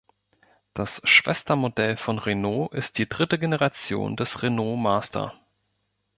Das 0.73 0.99
Schwestermodell 1.03 1.95
von 1.95 2.17
Renault 2.17 2.73
ist 2.73 2.97
die 2.97 3.07
dritte 3.07 3.37
Generation 3.37 4.15
des 4.15 4.41
Renault 4.41 4.79
Master. 4.79 5.35